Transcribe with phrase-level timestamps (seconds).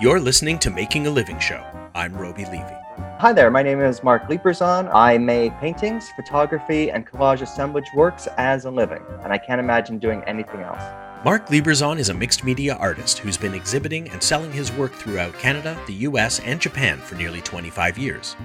[0.00, 1.60] You're listening to Making a Living Show.
[1.96, 2.76] I'm Roby Levy.
[3.18, 4.88] Hi there, my name is Mark Lieberzon.
[4.94, 9.98] I make paintings, photography, and collage assemblage works as a living, and I can't imagine
[9.98, 10.80] doing anything else.
[11.24, 15.36] Mark Lieberzon is a mixed media artist who's been exhibiting and selling his work throughout
[15.36, 18.36] Canada, the US, and Japan for nearly 25 years.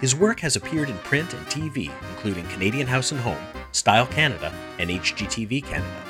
[0.00, 4.54] His work has appeared in print and TV, including Canadian House and Home, Style Canada,
[4.78, 6.02] and HGTV Canada.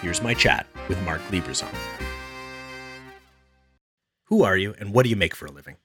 [0.00, 1.74] Here's my chat with Mark Lieberzon.
[4.26, 5.76] Who are you and what do you make for a living?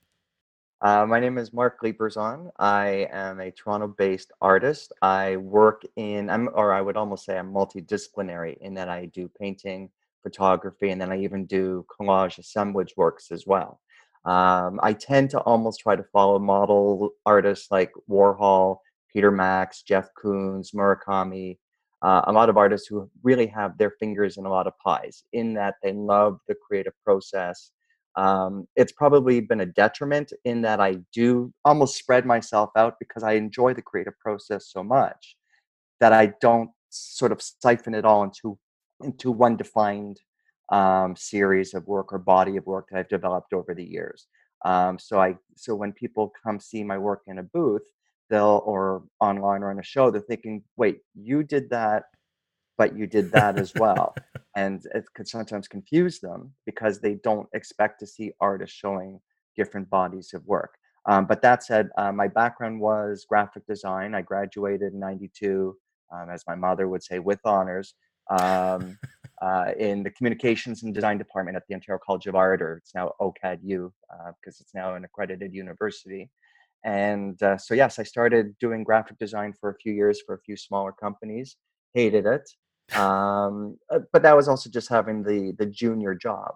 [0.82, 2.50] Uh, my name is Mark Lieberzon.
[2.58, 4.92] I am a Toronto-based artist.
[5.04, 9.30] I work in, I'm, or I would almost say I'm multidisciplinary in that I do
[9.40, 9.92] painting,
[10.24, 13.80] photography, and then I even do collage assemblage works as well.
[14.26, 18.78] Um, I tend to almost try to follow model artists like Warhol,
[19.14, 21.60] Peter Max, Jeff Koons, Murakami,
[22.02, 25.26] uh, a lot of artists who really have their fingers in a lot of pies
[25.32, 27.72] in that they love the creative process
[28.16, 33.24] um, it's probably been a detriment in that I do almost spread myself out because
[33.24, 35.38] I enjoy the creative process so much
[36.00, 38.58] that I don't sort of siphon it all into
[39.04, 40.20] into one defined
[40.72, 44.28] um, series of work or body of work that I've developed over the years.
[44.66, 47.90] Um, so I so when people come see my work in a booth,
[48.30, 52.06] they'll or online or on a show, they're thinking, "Wait, you did that
[52.82, 54.16] but you did that as well.
[54.56, 59.20] and it could sometimes confuse them because they don't expect to see artists showing
[59.56, 60.74] different bodies of work.
[61.08, 64.16] Um, but that said, uh, my background was graphic design.
[64.16, 65.78] I graduated in 92,
[66.12, 67.94] um, as my mother would say, with honors
[68.32, 68.98] um,
[69.44, 72.96] uh, in the communications and design department at the Ontario College of Art, or it's
[72.96, 73.92] now OCADU
[74.40, 76.32] because uh, it's now an accredited university.
[76.84, 80.42] And uh, so, yes, I started doing graphic design for a few years for a
[80.42, 81.58] few smaller companies,
[81.94, 82.50] hated it
[82.96, 86.54] um, uh, but that was also just having the the junior job.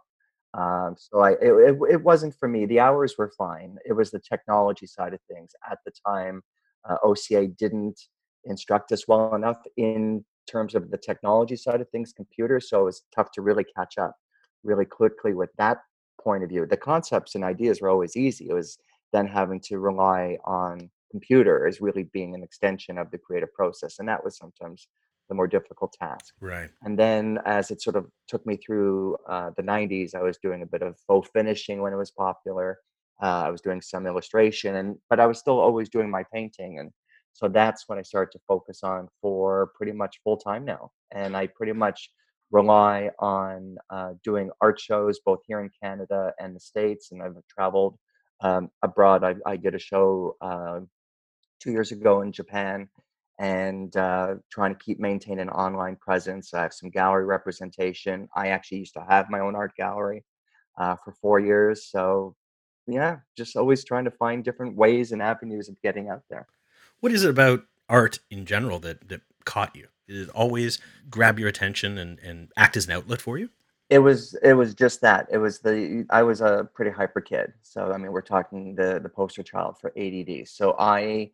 [0.53, 2.66] Um, so I it, it, it wasn't for me.
[2.66, 3.78] The hours were fine.
[3.86, 5.52] It was the technology side of things.
[5.69, 6.41] At the time,
[6.90, 8.00] uh, OCA didn't
[8.46, 12.69] instruct us well enough in terms of the technology side of things, computers.
[12.69, 14.16] So it was tough to really catch up
[14.63, 15.79] really quickly with that
[16.22, 16.66] point of view.
[16.66, 18.50] The concepts and ideas were always easy.
[18.50, 18.78] It was
[19.13, 24.00] then having to rely on computer as really being an extension of the creative process,
[24.00, 24.88] and that was sometimes
[25.30, 26.34] the more difficult task.
[26.40, 26.69] Right.
[26.84, 30.62] And then as it sort of took me through uh, the 90s, I was doing
[30.62, 32.80] a bit of faux finishing when it was popular.
[33.22, 36.80] Uh, I was doing some illustration, and but I was still always doing my painting,
[36.80, 36.91] and
[37.31, 40.91] so that's when I started to focus on for pretty much full time now.
[41.12, 42.09] And I pretty much
[42.52, 47.35] rely on uh, doing art shows both here in Canada and the States, and I've
[47.50, 47.97] traveled
[48.41, 49.24] um, abroad.
[49.24, 50.81] I, I, did a show uh,
[51.59, 52.90] two years ago in Japan
[53.38, 56.53] and uh, trying to keep maintain an online presence.
[56.53, 58.29] I have some gallery representation.
[58.35, 60.23] I actually used to have my own art gallery
[60.78, 61.85] uh, for four years.
[61.85, 62.35] So,
[62.88, 66.47] yeah, just always trying to find different ways and avenues of getting out there.
[67.01, 69.88] What is it about art in general that, that caught you?
[70.07, 70.79] Did it always
[71.09, 73.50] grab your attention and, and act as an outlet for you?
[73.90, 75.28] It was it was just that.
[75.31, 77.53] It was the I was a pretty hyper kid.
[77.62, 80.47] So I mean we're talking the the poster child for ADD.
[80.47, 81.31] So I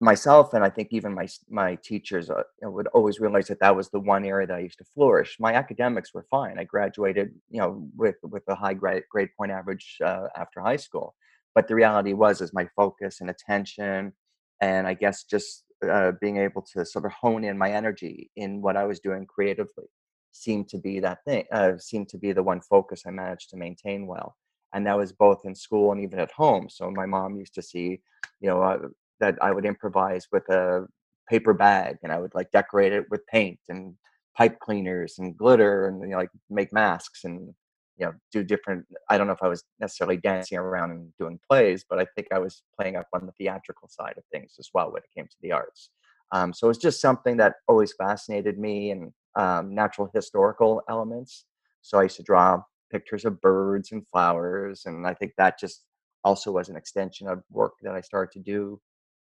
[0.00, 3.90] myself and I think even my my teachers uh, would always realize that that was
[3.90, 5.36] the one area that I used to flourish.
[5.38, 6.58] My academics were fine.
[6.58, 10.76] I graduated, you know, with with a high grade grade point average uh, after high
[10.76, 11.14] school.
[11.54, 14.12] But the reality was, is my focus and attention,
[14.60, 18.62] and I guess just uh, being able to sort of hone in my energy in
[18.62, 19.86] what I was doing creatively
[20.32, 21.44] seemed to be that thing.
[21.52, 24.36] Uh, seemed to be the one focus I managed to maintain well,
[24.72, 26.68] and that was both in school and even at home.
[26.70, 28.00] So my mom used to see,
[28.40, 28.78] you know, uh,
[29.20, 30.86] that I would improvise with a
[31.28, 33.94] paper bag and I would like decorate it with paint and
[34.36, 37.54] pipe cleaners and glitter and you know, like make masks and
[38.00, 41.38] you know do different i don't know if i was necessarily dancing around and doing
[41.48, 44.70] plays but i think i was playing up on the theatrical side of things as
[44.72, 45.90] well when it came to the arts.
[46.32, 51.44] Um, so it's just something that always fascinated me and um, natural historical elements.
[51.82, 55.84] So i used to draw pictures of birds and flowers and i think that just
[56.24, 58.80] also was an extension of work that i started to do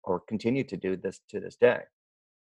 [0.03, 1.79] or continue to do this to this day.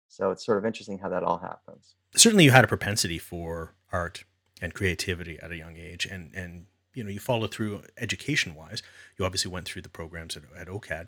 [0.07, 1.95] So it's sort of interesting how that all happens.
[2.15, 4.25] Certainly, you had a propensity for art
[4.61, 8.83] and creativity at a young age, and and you know you followed through education wise.
[9.17, 11.07] You obviously went through the programs at, at OCAD.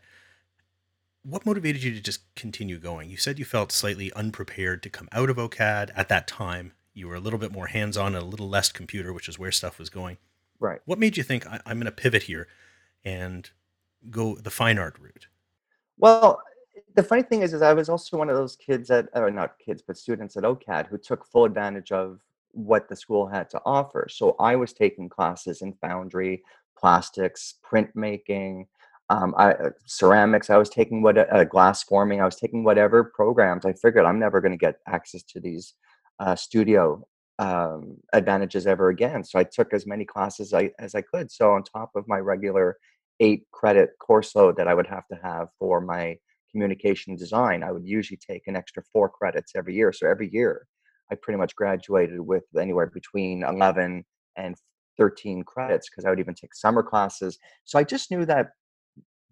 [1.24, 3.10] What motivated you to just continue going?
[3.10, 6.74] You said you felt slightly unprepared to come out of OCAD at that time.
[6.94, 9.40] You were a little bit more hands on and a little less computer, which is
[9.40, 10.18] where stuff was going.
[10.60, 10.80] Right.
[10.86, 12.48] What made you think I'm going to pivot here
[13.04, 13.50] and
[14.10, 15.28] go the fine art route?
[15.98, 16.42] Well,
[16.96, 19.60] the funny thing is, is I was also one of those kids that, or not
[19.60, 22.20] kids, but students at OCAD who took full advantage of
[22.52, 24.08] what the school had to offer.
[24.10, 26.44] So I was taking classes in foundry,
[26.78, 28.68] plastics, printmaking,
[29.10, 30.50] um, I, uh, ceramics.
[30.50, 32.22] I was taking what uh, glass forming.
[32.22, 33.66] I was taking whatever programs.
[33.66, 35.74] I figured I'm never going to get access to these
[36.20, 37.06] uh, studio
[37.40, 39.24] um, advantages ever again.
[39.24, 41.32] So I took as many classes I, as I could.
[41.32, 42.78] So on top of my regular
[43.20, 46.18] eight credit course load that I would have to have for my
[46.52, 49.92] communication design, I would usually take an extra four credits every year.
[49.94, 50.68] So every year,
[51.12, 54.06] I pretty much graduated with anywhere between 11
[54.38, 54.56] and
[54.98, 57.38] 13 credits because I would even take summer classes.
[57.66, 58.50] So I just knew that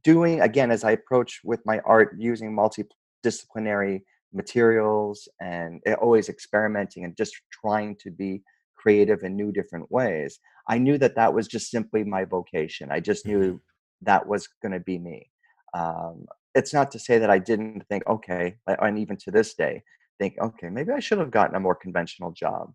[0.03, 4.01] doing, again, as I approach with my art, using multidisciplinary
[4.33, 8.41] materials and eh, always experimenting and just trying to be
[8.75, 12.91] creative in new different ways, I knew that that was just simply my vocation.
[12.91, 13.27] I just Mhm.
[13.27, 13.61] knew
[14.01, 15.29] that was going to be me.
[15.73, 19.83] Um, it's not to say that I didn't think, okay, and even to this day,
[20.19, 22.73] think, okay, maybe I should have gotten a more conventional job.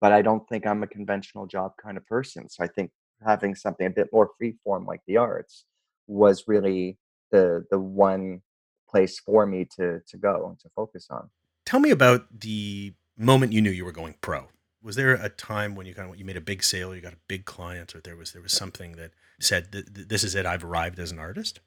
[0.00, 2.48] But I don't think I'm a conventional job kind of person.
[2.48, 2.90] So I think
[3.24, 5.64] having something a bit more free form like the arts
[6.06, 6.98] was really
[7.30, 8.40] the the one
[8.88, 11.28] place for me to to go and to focus on.
[11.66, 14.48] Tell me about the moment you knew you were going pro.
[14.82, 17.12] Was there a time when you kind of you made a big sale, you got
[17.12, 19.10] a big client, or there was there was something that
[19.40, 20.46] said, "Th- th- "This is it.
[20.46, 21.60] I've arrived as an artist.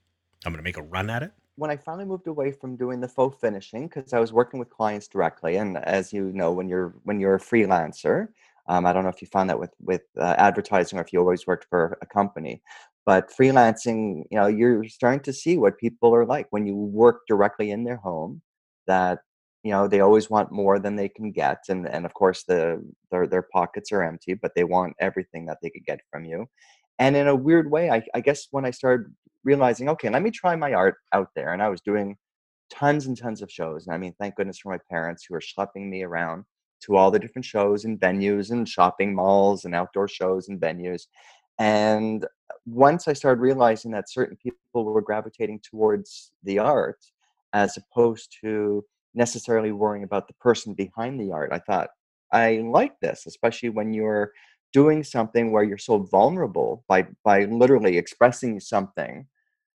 [0.44, 3.00] I'm going to make a run at it." when I finally moved away from doing
[3.00, 6.68] the faux finishing, because I was working with clients directly, and as you know, when
[6.68, 8.28] you're when you're a freelancer,
[8.68, 11.20] um, I don't know if you found that with with uh, advertising or if you
[11.20, 12.62] always worked for a company,
[13.04, 17.22] but freelancing, you know, you're starting to see what people are like when you work
[17.28, 18.42] directly in their home.
[18.86, 19.20] That
[19.62, 22.82] you know they always want more than they can get, and and of course the
[23.10, 26.46] their their pockets are empty, but they want everything that they could get from you.
[26.98, 29.12] And in a weird way, I, I guess when I started
[29.44, 31.52] realizing, okay, let me try my art out there.
[31.52, 32.16] And I was doing
[32.70, 33.86] tons and tons of shows.
[33.86, 36.44] And I mean, thank goodness for my parents who were schlepping me around
[36.82, 41.02] to all the different shows and venues and shopping malls and outdoor shows and venues.
[41.58, 42.26] And
[42.66, 46.98] once I started realizing that certain people were gravitating towards the art
[47.52, 51.90] as opposed to necessarily worrying about the person behind the art, I thought,
[52.32, 54.32] I like this, especially when you're
[54.72, 59.26] doing something where you're so vulnerable by by literally expressing something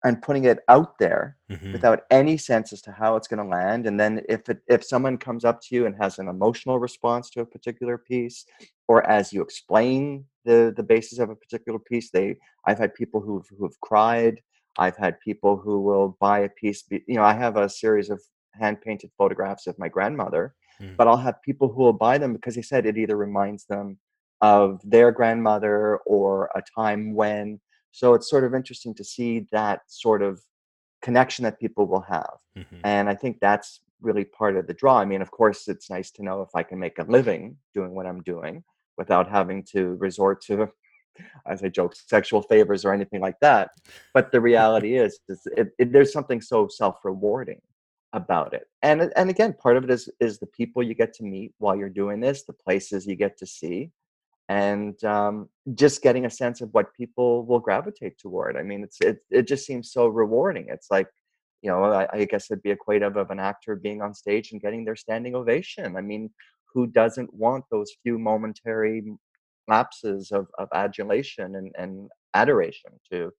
[0.03, 3.57] and putting it out there hmm without any sense as to how it's going to
[3.57, 6.79] land and then if it, if someone comes up to you and has an emotional
[6.79, 8.45] response to a particular piece
[8.87, 12.35] or as you explain the the basis of a particular piece they
[12.65, 14.39] i've had people who've who've cried
[14.77, 18.21] i've had people who will buy a piece you know i have a series of
[18.59, 22.33] hand painted photographs of my grandmother hmm but i'll have people who will buy them
[22.33, 23.97] because they said it either reminds them
[24.41, 27.59] of their grandmother or a time when
[27.91, 30.41] so it's sort of interesting to see that sort of
[31.01, 32.37] connection that people will have.
[32.55, 33.69] hmm And I think that's
[34.01, 34.97] really part of the draw.
[34.99, 37.43] I mean, of course, it's nice to know if I can make a living
[37.73, 38.63] doing what I'm doing
[38.97, 40.55] without having to resort to,
[41.51, 43.69] as I joke, sexual favors or anything like that.
[44.13, 47.61] But the reality is, is it, it, there's something so self-rewarding
[48.15, 48.67] about it.
[48.81, 51.75] And and again, part of it is is the people you get to meet while
[51.75, 53.91] you're doing this, the places you get to see,
[54.49, 58.57] and um, just getting a sense of what people will gravitate toward.
[58.57, 60.67] I mean, it's it it just seems so rewarding.
[60.69, 61.07] It's like,
[61.61, 64.61] you know, I, I guess it'd be equative of an actor being on stage and
[64.61, 65.97] getting their standing ovation.
[65.97, 66.29] I mean,
[66.73, 69.03] who doesn't want those few momentary
[69.67, 73.31] lapses of of adulation and and adoration to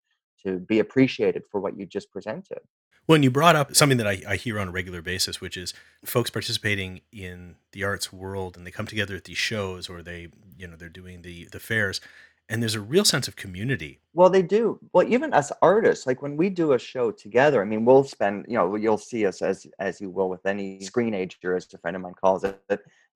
[0.45, 2.61] to be appreciated for what you just presented?
[3.07, 5.73] When you brought up something that I, I hear on a regular basis, which is
[6.05, 10.29] folks participating in the arts world and they come together at these shows or they,
[10.59, 12.01] you know, they're doing the the fairs
[12.49, 13.99] and there's a real sense of community.
[14.15, 14.79] Well, they do.
[14.93, 18.47] Well, even as artists, like when we do a show together, I mean, we'll spend,
[18.49, 21.97] you know, you'll see us as as you will with any screenager, as a friend
[21.97, 22.61] of mine calls it.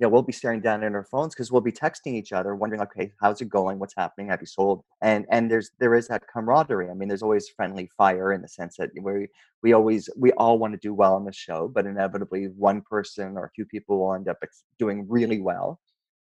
[0.00, 2.54] You know, we'll be staring down at our phones because we'll be texting each other,
[2.54, 3.78] wondering, okay, how's it going?
[3.78, 4.28] What's happening?
[4.28, 4.82] Have you sold?
[5.02, 6.88] And and there's there is that camaraderie.
[6.90, 9.28] I mean, there's always friendly fire in the sense that we
[9.62, 13.36] we always we all want to do well on the show, but inevitably one person
[13.36, 14.38] or a few people will end up
[14.78, 15.80] doing really well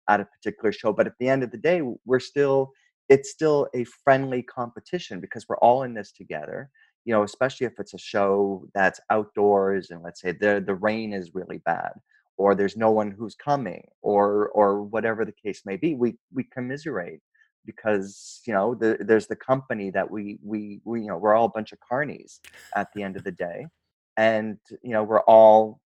[0.09, 0.91] at a particular show.
[0.91, 2.71] But at the end of the day, we're still
[3.09, 6.71] it's still a friendly competition because we're all in this together.
[7.05, 11.13] You know, especially if it's a show that's outdoors and let's say the the rain
[11.13, 11.91] is really bad
[12.37, 16.43] or there's no one who's coming or or whatever the case may be, we we
[16.43, 17.19] commiserate
[17.65, 21.45] because you know the, there's the company that we we we you know we're all
[21.45, 22.39] a bunch of carnies
[22.75, 23.67] at the end of the day
[24.15, 25.79] and you know we're all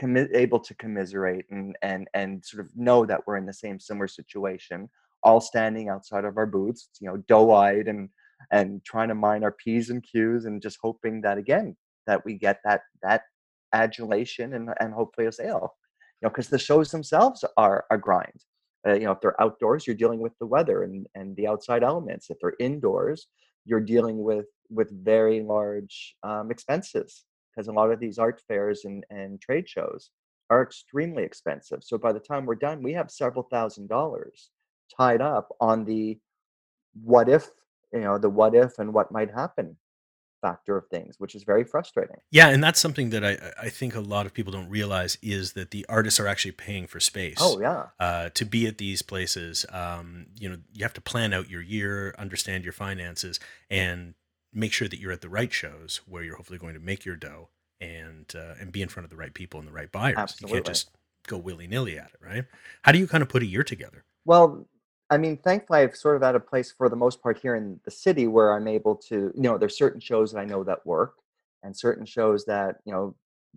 [0.00, 3.78] commi- able to commiserate and and and sort of know that we're in the same
[3.78, 4.90] similar situation
[5.22, 8.08] all standing outside of our booths you know doe-eyed and
[8.50, 12.34] and trying to mine our p's and q's and just hoping that again that we
[12.34, 13.22] get that that
[13.72, 15.74] adulation and and hopefully a sale
[16.22, 18.40] you know because the shows themselves are a grind
[18.88, 21.84] Uh, you know, if they're outdoors, you're dealing with the weather and, and the outside
[21.84, 22.30] elements.
[22.30, 23.28] If they're indoors,
[23.68, 24.46] you're dealing with
[24.78, 29.68] with very large um, expenses because a lot of these art fairs and, and trade
[29.68, 30.10] shows
[30.50, 31.80] are extremely expensive.
[31.84, 34.50] So by the time we're done, we have several thousand dollars
[34.98, 36.18] tied up on the
[37.12, 37.44] what if,
[37.92, 39.76] you know, the what if and what might happen
[40.42, 42.16] factor of things, which is very frustrating.
[42.30, 45.54] Yeah, and that's something that I I think a lot of people don't realize is
[45.54, 49.00] that the artists are actually paying for space Oh yeah, uh, to be at these
[49.00, 49.64] places.
[49.70, 54.14] Um, you know, you have to plan out your year, understand your finances, and
[54.52, 57.16] make sure that you're at the right shows where you're hopefully going to make your
[57.16, 57.48] dough
[57.80, 60.36] and uh, and be in front of the right people and the right buyers.
[60.40, 60.90] You can't just
[61.26, 62.44] go willy nilly at it, right?
[62.82, 64.04] How do you kind of put a year together?
[64.24, 64.66] Well,
[65.12, 67.78] I mean, thankfully, I've sort of at a place for the most part here in
[67.84, 70.86] the city where I'm able to, you know, there's certain shows that I know that
[70.86, 71.16] work
[71.62, 73.14] and certain shows that, you know,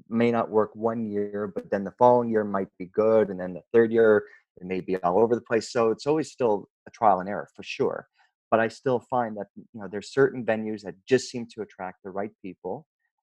[0.09, 3.29] may not work one year, but then the following year might be good.
[3.29, 4.25] And then the third year,
[4.59, 5.71] it may be all over the place.
[5.71, 8.05] So it's always still a trial and error for sure.
[8.51, 12.03] But I still find that, you know, there's certain venues that just seem to attract
[12.03, 12.85] the right people.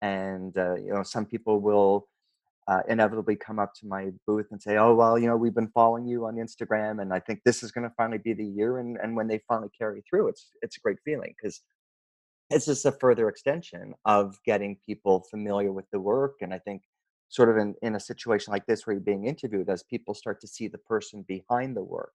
[0.04, 2.08] And, uh, you know, some people will,
[2.68, 5.70] uh, inevitably come up to my booth and say, "Oh, well, you know, we've been
[5.70, 8.80] following you on Instagram, and I think this is going to finally be the year."
[8.80, 11.62] And and when they finally carry through, it's it's a great feeling because
[12.50, 16.36] it's just a further extension of getting people familiar with the work.
[16.42, 16.84] And I think,
[17.30, 20.42] sort of in in a situation like this where you're being interviewed, as people start
[20.42, 22.14] to see the person behind the work,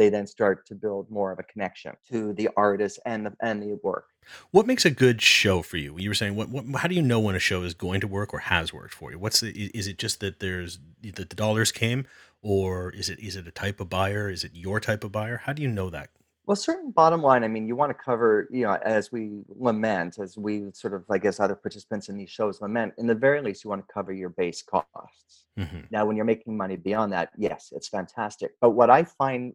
[0.00, 3.62] they then start to build more of a connection to the artist and the and
[3.62, 4.06] the work.
[4.50, 5.98] What makes a good show for you?
[5.98, 8.08] You were saying what, what how do you know when a show is going to
[8.08, 9.18] work or has worked for you?
[9.18, 12.06] What's the is it just that there's that the dollars came
[12.40, 14.30] or is it is it a type of buyer?
[14.30, 15.42] Is it your type of buyer?
[15.44, 16.08] How do you know that?
[16.46, 20.18] Well, certain bottom line, I mean, you want to cover, you know, as we lament,
[20.18, 23.40] as we sort of, I guess, other participants in these shows lament, in the very
[23.40, 25.44] least, you want to cover your base costs.
[25.56, 28.52] hmm Now, when you're making money beyond that, yes, it's fantastic.
[28.60, 29.52] But what I find,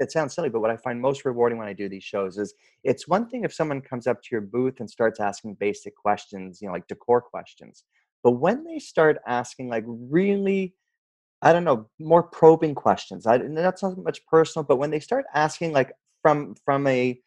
[0.00, 2.54] it sounds silly, but what I find most rewarding when I do these shows is
[2.84, 6.60] it's one thing if someone comes up to your booth and starts asking basic questions,
[6.60, 7.84] you know, like decor questions.
[8.22, 10.74] But when they start asking like really
[11.42, 13.26] I don't know, more probing questions.
[13.26, 17.20] I that's not much personal, but when they start asking like from from a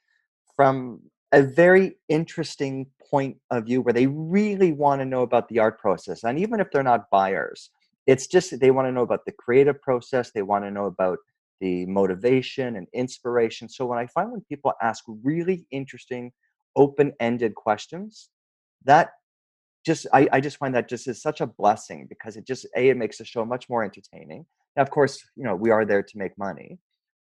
[0.56, 1.02] from
[1.34, 5.80] a very interesting point of view where they really want to know about the art
[5.80, 7.70] process, and even if they're not buyers,
[8.08, 10.32] it's just they want to know about the creative process.
[10.32, 11.20] They want to know about
[11.62, 13.70] the motivation and inspiration.
[13.70, 16.32] So when I find when people ask really interesting,
[16.76, 18.30] open-ended questions,
[18.84, 19.12] that
[19.86, 22.90] just I, I just find that just is such a blessing because it just a
[22.90, 24.46] it makes the show much more entertaining.
[24.76, 26.80] Now, of course, you know we are there to make money,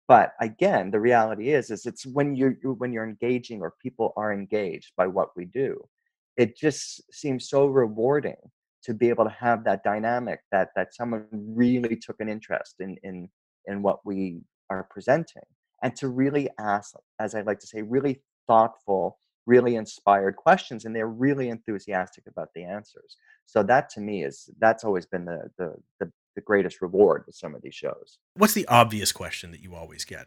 [0.08, 4.32] but again, the reality is is it's when you- when you're engaging or people are
[4.32, 5.88] engaged by what we do,
[6.36, 8.36] it just seems so rewarding
[8.84, 12.96] to be able to have that dynamic that that someone really took an interest in
[13.02, 13.28] in
[13.66, 14.40] in what we
[14.70, 15.42] are presenting
[15.82, 20.94] and to really ask, as I like to say, really thoughtful really inspired questions and
[20.94, 23.16] they're really enthusiastic about the answers
[23.46, 27.34] so that to me is that's always been the the the, the greatest reward with
[27.34, 30.26] some of these shows What's the obvious question that you always get?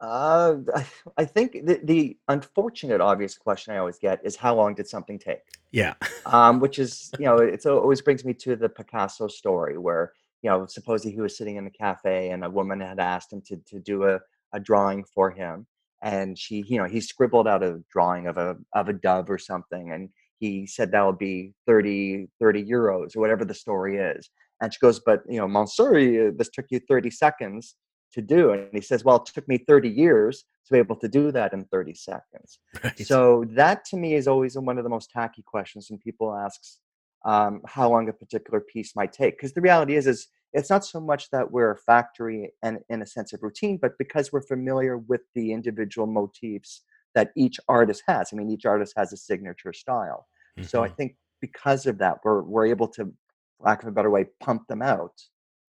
[0.00, 0.86] uh i
[1.18, 5.18] I think the, the unfortunate obvious question i always get is how long did something
[5.18, 5.94] take Yeah.
[6.26, 10.12] um, which is you know it's always brings me to the Picasso story where
[10.42, 13.42] you know supposedly he was sitting in a cafe and a woman had asked him
[13.46, 14.18] to to do a,
[14.52, 15.66] a drawing for him
[16.02, 19.38] and she you know he scribbled out a drawing of a of a dove or
[19.38, 24.30] something and he said that would be 30 30 euros or whatever the story is
[24.60, 27.76] and she goes but you know monsieur this took you 30 seconds
[28.12, 31.08] to do and he says well it took me 30 years to be able to
[31.08, 32.98] do that in 30 seconds Right.
[32.98, 36.78] so that to me is always one of the most tacky questions when people asks
[37.24, 39.36] um, how long a particular piece might take.
[39.36, 43.02] Because the reality is, is it's not so much that we're a factory and in
[43.02, 46.82] a sense of routine, but because we're familiar with the individual motifs
[47.14, 48.30] that each artist has.
[48.32, 50.26] I mean, each artist has a signature style.
[50.60, 53.12] So I hmm think because of that, we're we're able to,
[53.58, 55.12] for lack of a better way, pump them out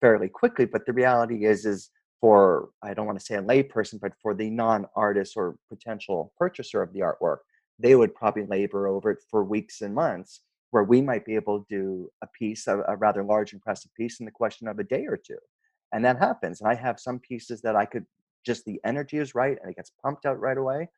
[0.00, 0.64] fairly quickly.
[0.66, 4.34] But the reality is, is for I don't want to say a layperson, but for
[4.34, 7.38] the non-artist or potential purchaser of the artwork,
[7.78, 10.40] they would probably labor over it for weeks and months.
[10.72, 14.20] Where we might be able to do a piece, a, a rather large, impressive piece,
[14.20, 15.38] in the question of a day or two,
[15.92, 16.60] and that happens.
[16.60, 18.06] And I have some pieces that I could
[18.44, 20.88] just the energy is right and it gets pumped out right away.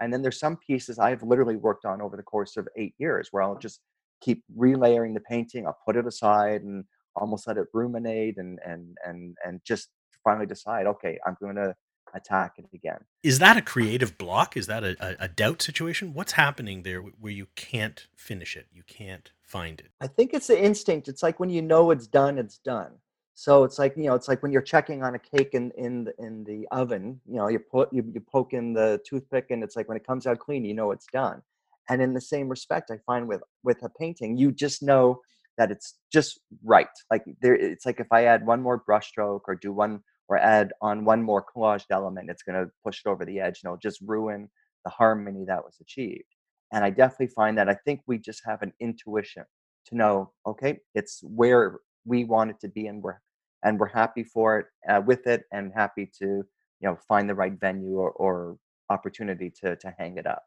[0.00, 3.28] And then there's some pieces I've literally worked on over the course of eight years
[3.30, 3.80] where I'll just
[4.20, 5.66] keep relayering the painting.
[5.66, 6.84] I'll put it aside and
[7.16, 9.88] almost let it ruminate and and and and just
[10.24, 11.74] finally decide, okay, I'm going to
[12.14, 13.04] attack it again.
[13.22, 14.56] Is that a creative block?
[14.56, 16.14] Is that a, a, doubt situation?
[16.14, 18.66] What's happening there where you can't finish it?
[18.72, 19.90] You can't find it.
[20.00, 21.08] I think it's the instinct.
[21.08, 22.92] It's like when you know it's done, it's done.
[23.34, 26.04] So it's like, you know, it's like when you're checking on a cake in in
[26.04, 29.64] the in the oven, you know, you put you, you poke in the toothpick and
[29.64, 31.42] it's like when it comes out clean, you know it's done.
[31.88, 35.20] And in the same respect, I find with with a painting, you just know
[35.58, 36.88] that it's just right.
[37.10, 40.72] Like there it's like if I add one more brushstroke or do one or add
[40.80, 44.00] on one more collaged element, it's gonna push it over the edge and it'll just
[44.02, 44.48] ruin
[44.84, 46.34] the harmony that was achieved.
[46.72, 49.44] And I definitely find that I think we just have an intuition
[49.86, 53.18] to know, okay, it's where we want it to be and we're
[53.64, 56.44] and we're happy for it uh, with it and happy to you
[56.82, 58.58] know find the right venue or, or
[58.90, 60.44] opportunity to to hang it up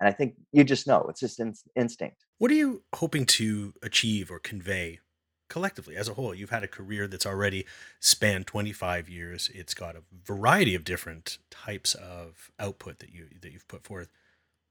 [0.00, 3.74] and i think you just know it's just in, instinct What are you hoping to
[3.82, 5.00] achieve or convey
[5.48, 6.34] collectively as a whole?
[6.34, 7.66] You've had a career that's already
[8.00, 9.50] spanned 25 years.
[9.54, 14.08] It's got a variety of different types of output that you that you've put forth.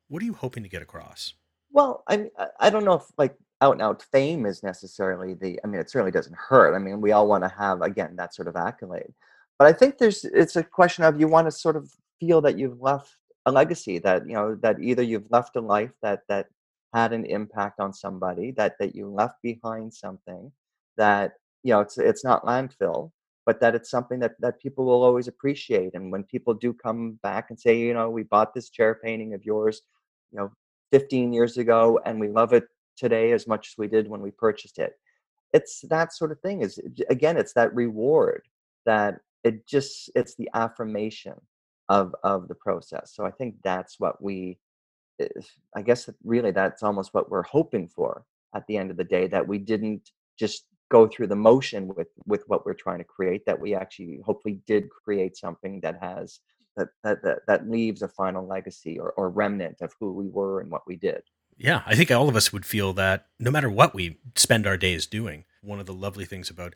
[0.08, 1.34] What are you hoping to get across?
[1.72, 5.60] Well, I I don't know if like out and out fame is necessarily the.
[5.64, 6.76] I mean, it certainly doesn't hurt.
[6.76, 9.14] I mean, we all want to have again that sort of accolade,
[9.58, 12.58] but I think there's it's a question of you want to sort of feel that
[12.58, 13.16] you've left
[13.46, 16.48] a legacy that you know that either you've left a life that that
[16.94, 20.52] had an impact on somebody that that you left behind something
[20.98, 21.34] that
[21.64, 23.12] you know it's it's not landfill
[23.46, 27.20] but that it's something that that people will always appreciate and when people do come
[27.24, 29.82] back and say you know we bought this chair painting of yours
[30.32, 30.52] you know
[30.92, 32.66] 15 years ago and we love it
[32.98, 34.94] today as much as we did when we purchased it.
[35.52, 38.44] It's that sort of thing is again it's that reward
[38.86, 41.36] that it just it's the affirmation
[41.90, 43.14] of of the process.
[43.16, 44.60] So i think that's what we
[45.20, 48.98] eh, is- i guess really that's almost what we're hoping for at the end of
[48.98, 53.02] the day that we didn't just go through the motion with with what we're trying
[53.04, 56.40] to create that we actually hopefully did create something that has
[56.78, 60.62] that that that, that leaves a final legacy or, or remnant of who we were
[60.62, 61.24] and what we did
[61.58, 64.78] Yeah, I think all of us would feel that no matter what we spend our
[64.78, 66.74] days doing, one of the lovely things about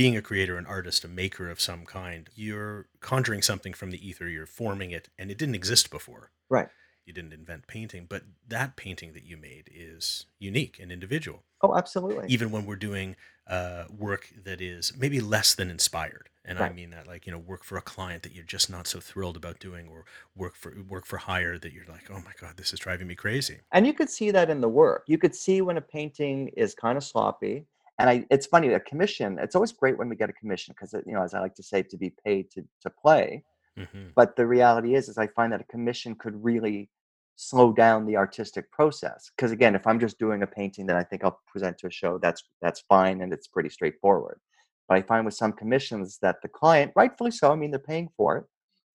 [0.00, 4.02] being a creator, an artist, a maker of some kind, you're conjuring something from the
[4.08, 6.30] ether, you're forming it, and it didn't exist before.
[6.48, 6.68] right
[7.06, 11.44] You didn't invent painting, but that painting that you made is unique and individual.
[11.62, 16.58] oh absolutely Even when we're doing uh, work that is maybe less than inspired, and
[16.58, 19.00] I mean that, like you know, work for a client that you're just not so
[19.00, 20.04] thrilled about doing, or
[20.34, 23.14] work for work for hire that you're like, oh my god, this is driving me
[23.14, 23.60] crazy.
[23.72, 25.04] And you could see that in the work.
[25.06, 27.66] You could see when a painting is kind of sloppy.
[27.98, 30.92] And I, it's funny, a commission, it's always great when we get a commission because,
[31.06, 33.44] you know, as I like to say, to be paid to, to play.
[33.76, 36.90] hmm But the reality is, is I find that a commission could really
[37.36, 39.30] slow down the artistic process.
[39.36, 41.90] Because again, if I'm just doing a painting that I think I'll present to a
[41.90, 44.40] show, that's that's fine and it's pretty straightforward.
[44.88, 48.08] But I find with some commissions that the client, rightfully so, I mean, they're paying
[48.16, 48.44] for it,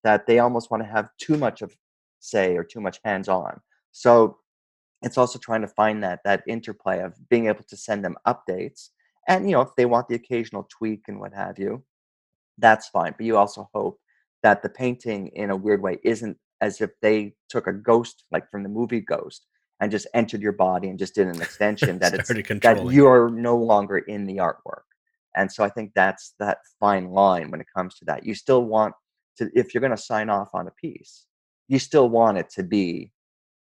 [0.04, 1.76] that they almost want to have too much of
[2.20, 3.60] say or too much hands-on.
[3.92, 4.38] So
[5.02, 8.90] it's also trying to find that that interplay of being able to send them updates
[9.28, 11.84] and you know if they want the occasional tweak and what have you
[12.58, 14.00] that's fine but you also hope
[14.44, 18.50] that the painting in a weird way isn't as if they took a ghost like
[18.50, 19.46] from the movie ghost
[19.80, 22.92] and just entered your body and just did an extension that it's that you.
[22.92, 24.86] you're no longer in the artwork
[25.36, 28.64] and so i think that's that fine line when it comes to that you still
[28.64, 28.94] want
[29.38, 31.26] to if you're going to sign off on a piece
[31.68, 33.12] you still want it to be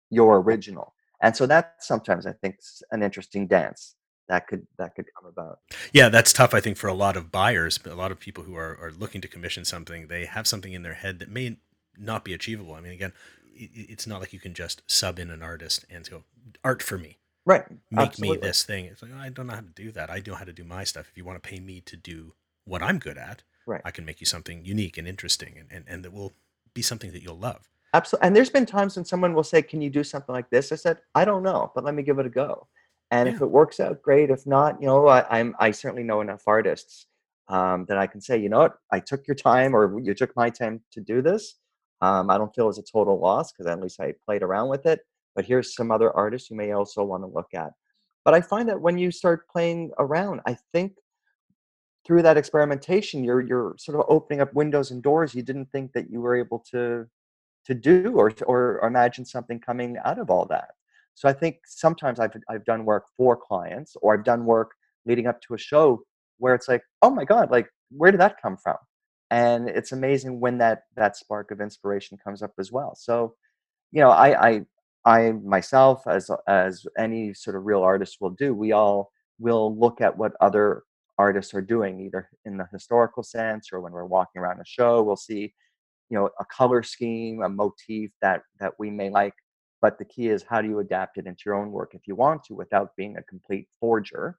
[0.09, 0.95] your original.
[1.21, 3.95] And so that sometimes I think is an interesting dance
[4.29, 5.59] that could that could come about.
[5.93, 8.43] Yeah, that's tough, I think, for a lot of buyers, but a lot of people
[8.43, 11.57] who are, are looking to commission something, they have something in their head that may
[11.97, 12.73] not be achievable.
[12.73, 13.13] I mean, again,
[13.53, 16.23] it's not like you can just sub in an artist and go,
[16.63, 17.65] art for me, Right.
[17.91, 18.85] make me this thing.
[18.85, 20.09] It's like, I don't know how to do that.
[20.09, 21.09] I know how to do my stuff.
[21.09, 23.85] If you want to pay me to do what I'm good at, Right.
[23.85, 26.33] I can make you something unique and interesting and, and, and that will
[26.73, 27.69] be something that you'll love.
[27.93, 28.27] Absolutely.
[28.27, 30.75] And there's been times when someone will say, "Can you do something like this?" I
[30.75, 32.67] said, "I don't know, but let me give it a go."
[33.11, 33.33] And Yeah.
[33.33, 34.29] if it works out, great.
[34.29, 37.07] If not, you know, I, I'm I certainly know enough artists
[37.47, 40.35] um, that I can say, you know what, I took your time, or you took
[40.35, 41.55] my time to do this.
[42.01, 44.85] Um, I don't feel it's a total loss because at least I played around with
[44.85, 45.01] it.
[45.35, 47.71] But here's some other artists you may also want to look at.
[48.25, 50.93] But I find that when you start playing around, I think
[52.05, 55.93] through that experimentation, you're you're sort of opening up windows and doors you didn't think
[55.93, 57.05] that you were able to
[57.65, 60.71] to do or or imagine something coming out of all that.
[61.15, 64.71] So I think sometimes I've I've done work for clients or I've done work
[65.05, 66.03] leading up to a show
[66.37, 68.77] where it's like, oh my God, like where did that come from?
[69.31, 72.95] And it's amazing when that that spark of inspiration comes up as well.
[72.95, 73.35] So
[73.91, 74.61] you know, I I
[75.05, 80.01] I myself, as as any sort of real artist will do, we all will look
[80.01, 80.83] at what other
[81.17, 85.03] artists are doing, either in the historical sense or when we're walking around a show,
[85.03, 85.53] we'll see,
[86.09, 89.33] you know, a color scheme, a motif that that we may like.
[89.81, 92.15] But the key is how do you adapt it into your own work if you
[92.15, 94.37] want to, without being a complete forger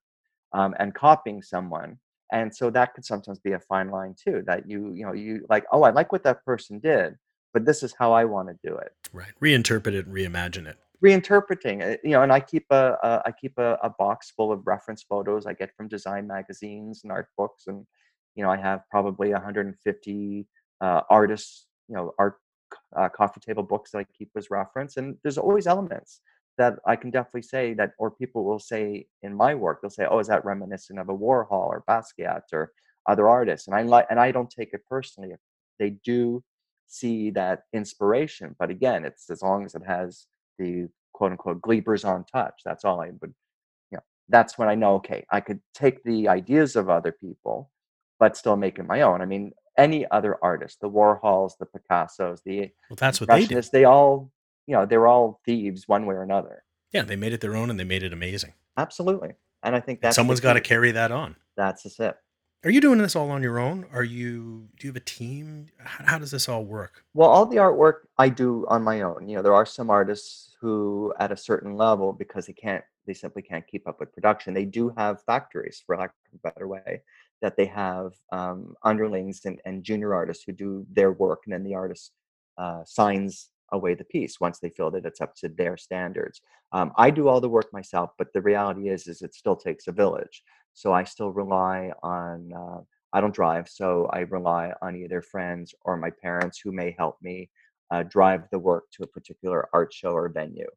[0.53, 1.99] um, and copying someone.
[2.33, 5.45] And so that could sometimes be a fine line too that you you know you
[5.49, 7.15] like oh i like what that person did
[7.53, 9.33] but this is how i want to do it Right.
[9.43, 10.79] Reinterpret it, and reimagine it.
[11.05, 14.53] reinterpreting it you know and i keep a, a i keep a, a box full
[14.53, 17.87] of reference photos i get from design magazines and art books and
[18.37, 20.47] you know i have probably 150
[20.81, 22.37] uh, artists you know art
[22.97, 26.21] uh, coffee table books that i keep as reference and there's always elements
[26.59, 30.07] that i can definitely say that or people will say in my work they'll say
[30.11, 32.73] oh is that reminiscent of a warhol or basquiat or
[33.09, 35.41] other artists and i like and i don't take it personally if
[35.79, 36.43] they do
[36.87, 40.27] see that inspiration but again it's as long as it has
[40.59, 40.89] the
[41.21, 42.63] quote unquote Lieberzon touch.
[42.65, 43.35] That's all I would,
[43.91, 47.71] you know, that's when I know, okay, I could take the ideas of other people,
[48.19, 49.21] but still make it my own.
[49.21, 53.43] I mean, any other artist, the Warhols, the Picassos, the Well, that's what they did.
[53.43, 54.33] Impressionists, they all,
[54.71, 56.63] you know, they were all thieves one way or another.
[56.93, 58.55] Yeah, they made it their own and they made it amazing.
[58.77, 59.31] Absolutely.
[59.65, 61.35] And I think that someone's got to carry that on.
[61.57, 62.17] That's just it.
[62.63, 63.87] Are you doing this all on your own?
[63.93, 64.69] Are you?
[64.79, 65.67] Do you have a team?
[65.79, 67.03] How, how does this all work?
[67.15, 69.29] Well, all the artwork I do on my own.
[69.29, 73.15] You know, there are some artists who, at a certain level, because they can't, they
[73.15, 74.55] simply can't keep up with production.
[74.55, 77.03] They do have factories, for lack of a better way,
[77.43, 81.65] that they have um, underlings and, and junior artists who do their work, and then
[81.65, 82.13] the artist
[82.57, 86.41] uh, signs away the piece once they feel that it's up to their standards.
[86.73, 89.87] Um, I do all the work myself, but the reality is, is it still takes
[89.87, 90.43] a village.
[90.75, 92.53] So I still rely on.
[92.53, 92.81] Uh,
[93.13, 97.17] I don't drive, so I rely on either friends or my parents who may help
[97.21, 97.51] me
[97.91, 100.69] uh, drive the work to a particular art show or venue.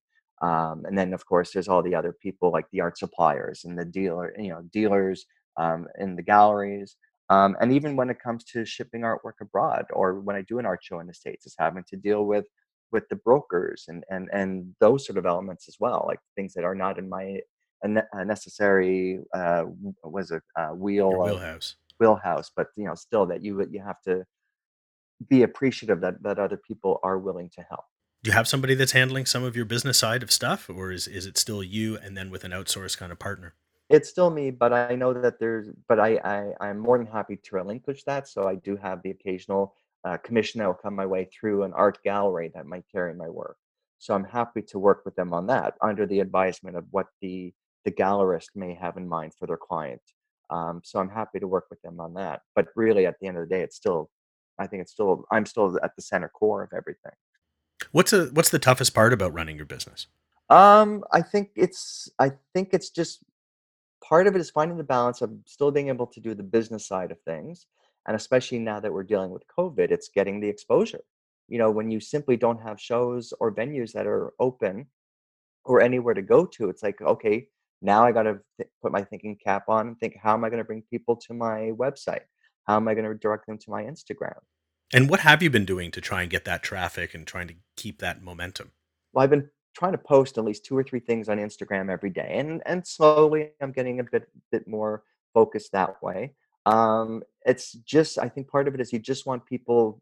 [0.41, 3.77] Um, and then, of course, there's all the other people like the art suppliers and
[3.77, 5.25] the dealer, you know, dealers
[5.57, 6.95] um, in the galleries.
[7.29, 10.65] Um, and even when it comes to shipping artwork abroad, or when I do an
[10.65, 12.45] art show in the states, is having to deal with
[12.93, 16.63] with the brokers and and and those sort of elements as well, like things that
[16.63, 17.41] are not in my
[17.83, 19.65] a necessary uh,
[20.03, 21.75] was a uh, wheel Your wheelhouse.
[21.99, 24.23] wheelhouse, but you know, still that you you have to
[25.29, 27.83] be appreciative that that other people are willing to help.
[28.23, 31.07] Do you have somebody that's handling some of your business side of stuff, or is
[31.07, 33.55] is it still you and then with an outsourced kind of partner?
[33.89, 37.35] It's still me, but I know that there's, but I, I I'm more than happy
[37.35, 38.29] to relinquish that.
[38.29, 41.73] So I do have the occasional uh, commission that will come my way through an
[41.73, 43.57] art gallery that might carry my work.
[43.99, 47.53] So I'm happy to work with them on that under the advisement of what the
[47.85, 50.01] the gallerist may have in mind for their client.
[50.49, 52.41] Um, so I'm happy to work with them on that.
[52.55, 54.09] But really, at the end of the day, it's still,
[54.59, 57.11] I think it's still, I'm still at the center core of everything.
[57.91, 60.07] What's a what's the toughest part about running your business?
[60.49, 63.23] Um, I think it's, I think it's just
[64.03, 66.85] part of it is finding the balance of still being able to do the business
[66.85, 67.67] side of things
[68.07, 71.01] and especially now that we're dealing with covid it's getting the exposure.
[71.47, 74.87] You know when you simply don't have shows or venues that are open
[75.65, 77.47] or anywhere to go to it's like okay
[77.81, 80.49] now i got to th- put my thinking cap on and think how am i
[80.49, 82.25] going to bring people to my website?
[82.67, 84.39] How am i going to direct them to my instagram?
[84.93, 87.55] And what have you been doing to try and get that traffic and trying to
[87.75, 88.71] keep that momentum?
[89.13, 92.09] well i've been trying to post at least two or three things on instagram every
[92.09, 96.33] day and and slowly i'm getting a bit bit more focused that way
[96.65, 100.01] um it's just i think part of it is you just want people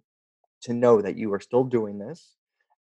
[0.61, 2.35] to know that you are still doing this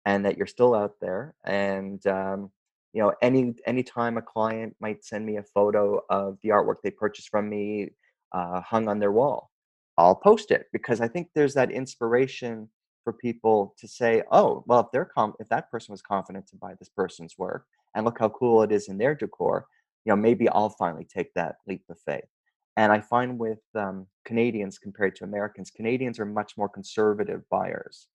[0.06, 2.52] and that you're still out there and um
[2.94, 6.92] you know any anytime a client might send me a photo of the artwork they
[6.92, 7.89] purchased from me
[8.32, 9.50] uh, hung on their wall
[9.98, 12.68] i'll post it because i think there's that inspiration
[13.04, 16.56] for people to say oh well if they're com- if that person was confident to
[16.58, 17.65] buy this person's work
[17.96, 19.65] and look how cool it is in their decor
[20.06, 22.26] you know maybe i'll finally take that leap of faith
[22.80, 28.08] and I find with um, Canadians compared to Americans, Canadians are much more conservative buyers.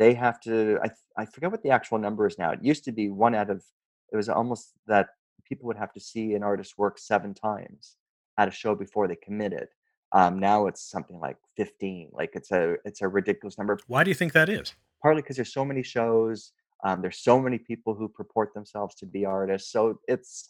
[0.00, 2.50] They have to, I, I forget what the actual number is now.
[2.50, 3.62] It used to be one out of,
[4.12, 5.10] it was almost that
[5.48, 7.94] people would have to see an artist's work seven times
[8.38, 9.68] at a show before they committed.
[10.10, 12.10] Um, now it's something like 15.
[12.12, 14.74] Like it's a, it's a ridiculous number, Why do you think that is?
[15.00, 16.50] partly because there's so many shows.
[16.82, 19.70] Um, there's so many people who purport themselves to be artists.
[19.70, 20.48] So it's,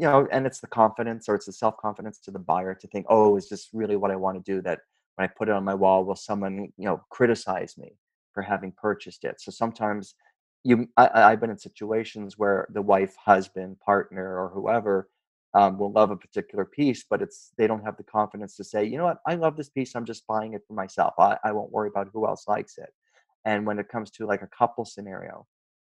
[0.00, 2.86] you know, and it's the confidence or it's the self confidence to the buyer to
[2.88, 4.62] think, oh, is this really what I want to do?
[4.62, 4.78] That
[5.16, 7.92] when I put it on my wall, will someone, you know, criticize me
[8.32, 9.42] for having purchased it?
[9.42, 10.14] So sometimes
[10.64, 15.10] you, I, I've been in situations where the wife, husband, partner, or whoever
[15.52, 18.82] um, will love a particular piece, but it's they don't have the confidence to say,
[18.82, 19.94] you know what, I love this piece.
[19.94, 21.12] I'm just buying it for myself.
[21.18, 22.88] I, I won't worry about who else likes it.
[23.44, 25.46] And when it comes to like a couple scenario,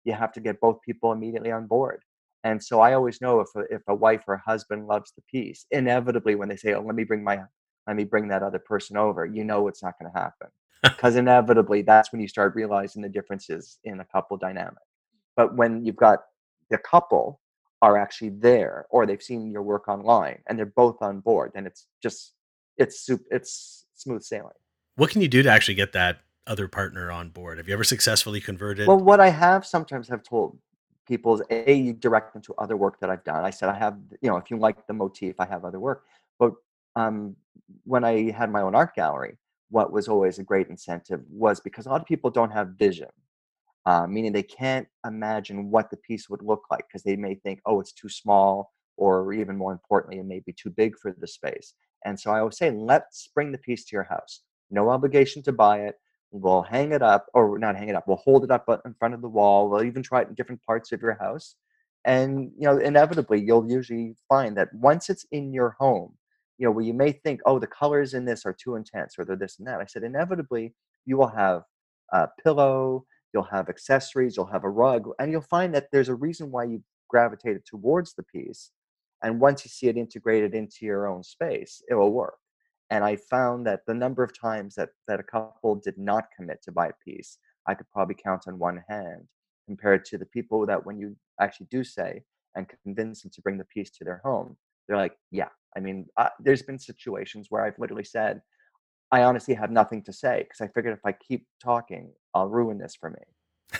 [0.04, 2.00] you have to get both people immediately on board.
[2.44, 5.22] And so I always know if a, if a wife or a husband loves the
[5.22, 7.40] piece, inevitably when they say, "Oh, let me bring my
[7.86, 10.48] let me bring that other person over," you know it's not going to happen
[10.82, 14.78] because inevitably that's when you start realizing the differences in a couple dynamic.
[15.36, 16.20] But when you've got
[16.70, 17.40] the couple
[17.80, 21.66] are actually there or they've seen your work online and they're both on board, then
[21.66, 22.34] it's just
[22.76, 23.22] it's soup.
[23.30, 24.52] It's smooth sailing.
[24.96, 27.58] What can you do to actually get that other partner on board?
[27.58, 28.88] Have you ever successfully converted?
[28.88, 30.58] Well, what I have sometimes have told
[31.08, 33.44] people is a you direct them to other work that I've done.
[33.44, 36.04] I said I have, you know, if you like the motif, I have other work.
[36.38, 36.52] But
[36.94, 37.34] um,
[37.84, 39.38] when I had my own art gallery,
[39.70, 43.08] what was always a great incentive was because a lot of people don't have vision,
[43.86, 47.60] uh, meaning they can't imagine what the piece would look like because they may think,
[47.66, 51.26] oh, it's too small, or even more importantly, it may be too big for the
[51.26, 51.74] space.
[52.04, 54.42] And so I always say, let's bring the piece to your house.
[54.70, 55.96] No obligation to buy it.
[56.30, 58.06] We'll hang it up, or not hang it up.
[58.06, 59.70] We'll hold it up in front of the wall.
[59.70, 61.56] We'll even try it in different parts of your house.
[62.04, 66.14] And you know, inevitably, you'll usually find that once it's in your home,
[66.58, 69.24] you know, where you may think, oh, the colors in this are too intense, or
[69.24, 69.80] they're this and that.
[69.80, 70.74] I said, inevitably,
[71.06, 71.62] you will have
[72.12, 76.14] a pillow, you'll have accessories, you'll have a rug, and you'll find that there's a
[76.14, 78.70] reason why you gravitated towards the piece.
[79.22, 82.38] And once you see it integrated into your own space, it will work.
[82.90, 86.62] And I found that the number of times that, that a couple did not commit
[86.62, 89.28] to buy a piece, I could probably count on one hand
[89.66, 92.22] compared to the people that when you actually do say
[92.54, 95.48] and convince them to bring the piece to their home, they're like, yeah.
[95.76, 98.40] I mean, uh, there's been situations where I've literally said,
[99.12, 102.78] I honestly have nothing to say because I figured if I keep talking, I'll ruin
[102.78, 103.20] this for me.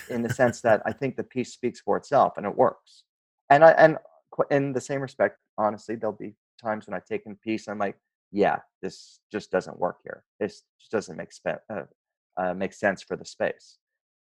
[0.09, 3.03] In the sense that I think the piece speaks for itself and it works.
[3.49, 3.97] And I and
[4.51, 7.97] in the same respect, honestly, there'll be times when I've taken piece and I'm like,
[8.31, 10.23] yeah, this just doesn't work here.
[10.39, 11.83] This just doesn't make spe- uh,
[12.37, 13.77] uh, make sense for the space.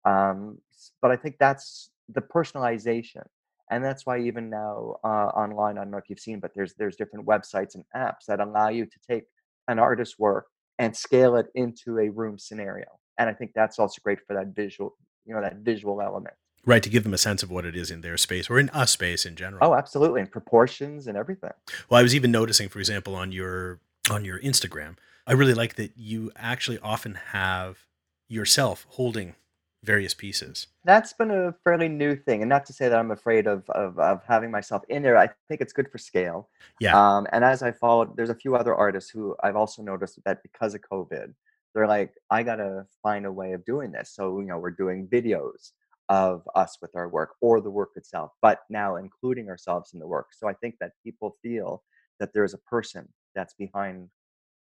[0.05, 0.59] Um,
[1.01, 3.25] but I think that's the personalization,
[3.71, 6.75] and that's why even now uh, online, I don't know if you've seen, but there's
[6.75, 9.23] there's different websites and apps that allow you to take
[9.67, 10.45] an artist's work
[10.77, 12.85] and scale it into a room scenario.
[13.17, 16.35] And I think that's also great for that visual, you know, that visual element.
[16.65, 18.71] Right, to give them a sense of what it is in their space or in
[18.73, 19.59] a space in general.
[19.63, 21.51] Oh, absolutely, and proportions and everything.
[21.89, 24.95] Well, I was even noticing, for example, on your on your Instagram.
[25.27, 27.85] I really like that you actually often have
[28.27, 29.35] yourself holding
[29.83, 30.67] various pieces.
[30.83, 33.97] That's been a fairly new thing, and not to say that I'm afraid of of,
[33.99, 35.17] of having myself in there.
[35.17, 36.49] I think it's good for scale.
[36.79, 36.95] Yeah.
[36.95, 40.41] Um, and as I followed, there's a few other artists who I've also noticed that
[40.43, 41.33] because of COVID,
[41.73, 44.11] they're like, I gotta find a way of doing this.
[44.13, 45.71] So you know, we're doing videos
[46.09, 50.07] of us with our work or the work itself, but now including ourselves in the
[50.07, 50.27] work.
[50.33, 51.83] So I think that people feel
[52.19, 54.10] that there's a person that's behind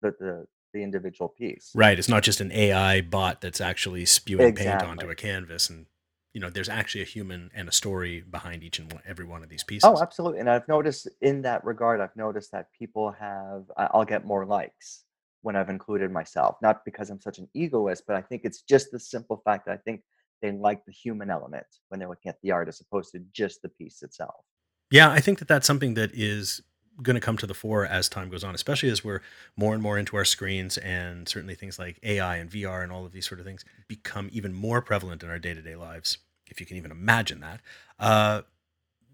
[0.02, 1.70] the the, the individual piece.
[1.74, 1.98] Right.
[1.98, 4.70] It's not just an AI bot that's actually spewing Exactly.
[4.70, 5.86] paint onto a canvas and
[6.34, 9.48] you know, there's actually a human and a story behind each and every one of
[9.48, 10.40] these oh, pieces Oh, absolutely.
[10.40, 15.04] And I've noticed in that regard, I've noticed that people have, I'll get more likes
[15.42, 16.56] when I've included myself.
[16.60, 19.72] Not because I'm such an egoist, but I think it's just the simple fact that
[19.72, 20.02] I think
[20.42, 23.62] they like the human element when they're looking at the art as opposed to just
[23.62, 24.44] the piece itself.
[24.90, 26.62] Yeah, I think that that's something that is
[27.02, 29.20] going to come to the fore as time goes on, especially as we're
[29.56, 33.04] more and more into our screens and certainly things like AI and VR and all
[33.04, 36.18] of these sort of things become even more prevalent in our day to day lives,
[36.46, 37.60] if you can even imagine that.
[37.98, 38.42] Uh,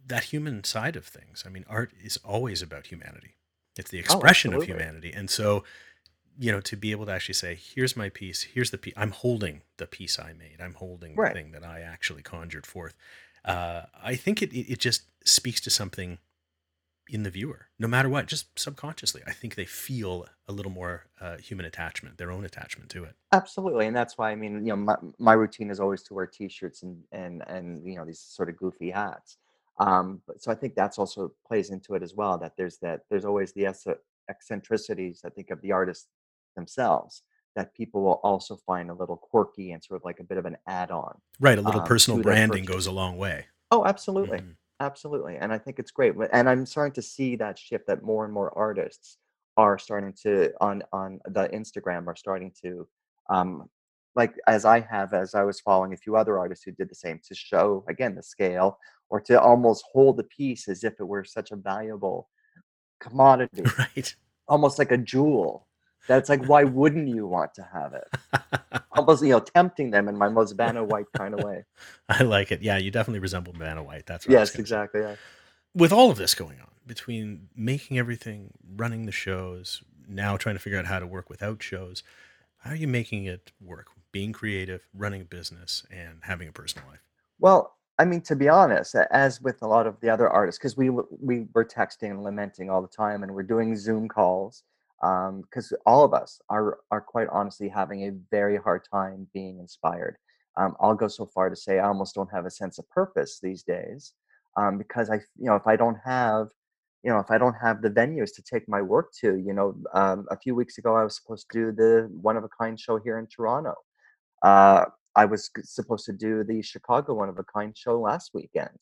[0.07, 1.45] that human side of things.
[1.47, 3.37] I mean, art is always about humanity,
[3.79, 5.13] it's the Oh, expression of humanity.
[5.13, 5.65] And so,
[6.39, 9.13] you know, to be able to actually say, here's my piece, here's the piece, I'm
[9.13, 12.95] holding the piece I made, I'm holding the thing that I actually conjured forth.
[13.45, 16.19] Uh, I think it it just speaks to something
[17.13, 19.23] in the viewer, no matter what, just subconsciously.
[19.27, 23.15] I think they feel a little more uh, human attachment, their own attachment to it.
[23.33, 23.87] Absolutely.
[23.87, 26.83] And that's why, I mean, you know, my, my routine is always to wear t-shirts
[26.83, 29.39] and, and, and, you know, these sort of goofy hats.
[29.79, 33.01] Um, but so I think that's also plays into it as well, that there's that,
[33.11, 33.97] there's always the ecce-
[34.29, 36.09] eccentricities, I think, of the artists
[36.57, 37.23] themselves
[37.57, 40.47] that people will also find a little quirky and sort of like a bit of
[40.47, 41.59] an add-on Right.
[41.59, 43.47] A little um, personal branding goes a long way.
[43.71, 44.39] Oh, absolutely.
[44.39, 44.57] Mhm.
[44.81, 45.37] Absolutely.
[45.37, 46.15] And I think it's great.
[46.33, 49.19] And I'm starting to see that shift that more and more artists
[49.57, 52.89] are starting to on on the Instagram are starting to
[53.29, 53.69] um
[54.17, 56.95] like as I have as I was following a few other artists who did the
[56.95, 58.79] same to show again the scale
[59.11, 62.29] or to almost hold the piece as if it were such a valuable
[63.01, 64.15] commodity, Right.
[64.49, 65.67] almost like a jewel.
[66.07, 68.83] That's like why wouldn't you want to have it?
[68.93, 71.65] Almost, you know, tempting them in my most Vanna White kind of way.
[72.09, 72.63] I like it.
[72.63, 74.07] Yeah, you definitely resemble Vanna White.
[74.07, 75.01] That's Yes, exactly.
[75.03, 75.17] Yeah.
[75.75, 80.59] With all of this going on, between making everything, running the shows, now trying to
[80.59, 82.03] figure out how to work without shows,
[82.59, 83.89] how are you making it work?
[84.13, 87.05] Being creative, running a business, and having a personal life.
[87.39, 90.77] Well, I mean, to be honest, as with a lot of the other artists, because
[90.77, 94.65] we we were texting and lamenting all the time, and we're doing Zoom calls,
[95.01, 100.17] because all of us are are quite honestly having a very hard time being inspired.
[100.57, 103.39] Um, I'll go so far to say I almost don't have a sense of purpose
[103.43, 104.13] these days,
[104.57, 106.49] um, because I, you know, if I don't have
[107.03, 109.75] you know, if I don't have the venues to take my work to, you know,
[109.95, 112.79] um, a few weeks ago I was supposed to do the one of a kind
[112.79, 113.75] show here in Toronto.
[114.43, 114.85] Uh,
[115.17, 118.77] I was supposed to do the Chicago one of a kind show last weekend,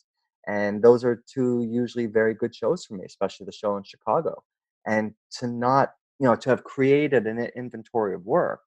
[0.46, 4.42] and those are two usually very good shows for me, especially the show in Chicago.
[4.86, 8.60] And to not, you know, to have created an inventory of work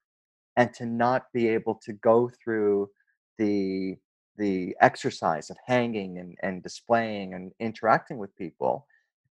[0.56, 2.88] and to not be able to go through
[3.38, 3.96] the
[4.38, 8.86] the exercise of hanging and, and displaying and interacting with people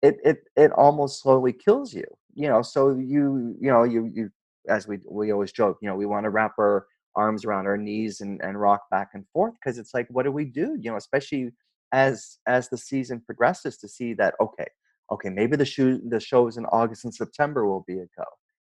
[0.03, 4.31] it it it almost slowly kills you you know so you you know you you
[4.69, 7.77] as we we always joke you know we want to wrap our arms around our
[7.77, 10.77] knees and and rock back and forth because it's like what do we do?
[10.81, 11.51] You know especially
[11.93, 14.67] as as the season progresses to see that okay
[15.13, 18.25] okay maybe the show the shows in august and september will be a go.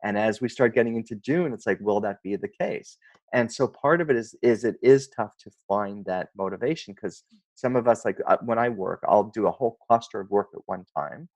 [0.04, 2.98] And as we start getting into june it's like will that be the case?
[3.34, 7.24] And so part of it is is it is tough to find that motivation because
[7.56, 10.50] some of us like uh, when i work i'll do a whole cluster of work
[10.54, 11.28] at one time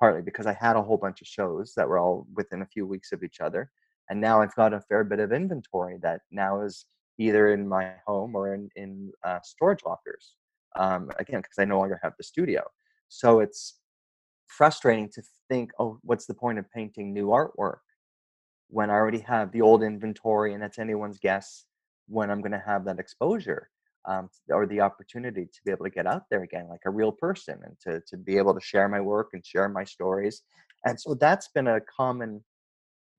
[0.00, 2.86] partly because i had a whole bunch of shows that were all within a few
[2.86, 3.70] weeks of each other
[4.10, 6.86] and now i've got a fair bit of inventory that now is
[7.18, 10.34] either in my home or in in uh, storage lockers
[10.76, 12.62] um, again because i no longer have the studio.
[13.08, 13.80] So it's
[14.48, 17.78] frustrating to think oh what's the point of painting new artwork
[18.68, 21.64] when I already have the old inventory, and that's anyone's guess
[22.06, 23.70] when I'm going to have that exposure
[24.06, 27.12] um, or the opportunity to be able to get out there again like a real
[27.12, 30.42] person and to, to be able to share my work and share my stories.
[30.84, 32.44] And so that's been a common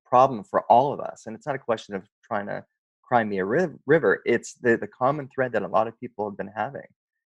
[0.06, 1.24] problem for all of us.
[1.26, 2.63] And it's not a question of trying to
[3.04, 4.22] cry me a river.
[4.26, 6.88] It's the, the common thread that a lot of people have been having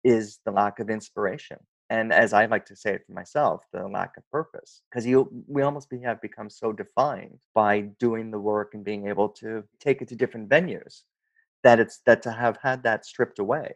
[0.04, 1.58] is the lack of inspiration.
[1.89, 4.82] And as I like to say it for myself, the lack of purpose.
[4.89, 9.08] Because you we almost be, have become so defined by doing the work and being
[9.08, 11.04] able to take it to different venues
[11.63, 13.73] that it's that to have had that stripped away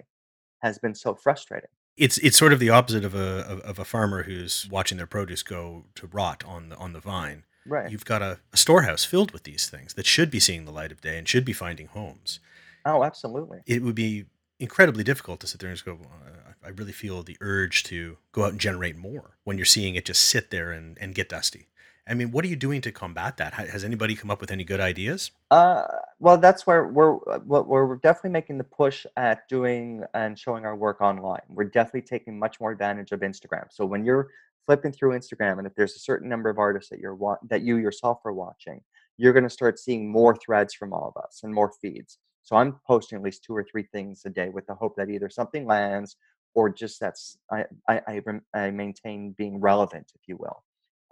[0.62, 1.70] has been so frustrating.
[1.98, 5.08] It's it's sort of the opposite of a of, of a farmer who's watching their
[5.08, 7.44] produce go to rot on the on the vine.
[7.66, 7.90] Right.
[7.90, 10.92] You've got a, a storehouse filled with these things that should be seeing the light
[10.92, 12.40] of day and should be finding homes.
[12.86, 13.60] Oh, absolutely.
[13.66, 14.26] It would be
[14.60, 18.18] incredibly difficult to sit there and just go, "Uh, I really feel the urge to
[18.32, 21.30] go out and generate more when you're seeing it just sit there and, and get
[21.30, 21.68] dusty.
[22.06, 23.54] I mean, what are you doing to combat that?
[23.54, 25.32] Has anybody come up with any good ideas?
[25.50, 25.84] Uh,
[26.20, 31.00] well, that's where we're we're definitely making the push at doing and showing our work
[31.00, 31.42] online.
[31.48, 33.68] We're definitely taking much more advantage of Instagram.
[33.72, 34.30] So when you're
[34.66, 37.62] flipping through Instagram, and if there's a certain number of artists that you're wa- that
[37.62, 38.82] you yourself are watching,
[39.18, 42.18] you're going to start seeing more threads from all of us and more feeds.
[42.44, 45.10] So I'm posting at least two or three things a day with the hope that
[45.10, 46.18] either something lands
[46.54, 48.22] or just that's I I
[48.54, 50.64] I, maintain being relevant, if you will,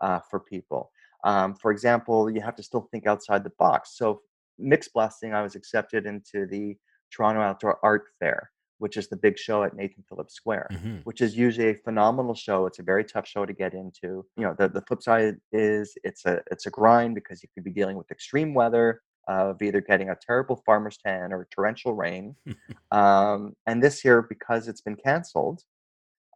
[0.01, 0.91] uh, for people.
[1.23, 3.97] Um, for example, you have to still think outside the box.
[3.97, 4.21] So
[4.57, 6.77] mixed blessing, I was accepted into the
[7.11, 11.21] Toronto Outdoor Art Fair, which is the big show at Nathan Phillips Square, hmm which
[11.21, 12.67] is usually a phenomenal show.
[12.67, 14.25] It's a very tough show to get into.
[14.37, 17.63] You know, the, the flip side is it's a it's a grind because you could
[17.63, 22.35] be dealing with extreme weather of either getting a terrible farmer's tan or torrential rain.
[22.91, 25.61] Um, and this year, because it's been canceled,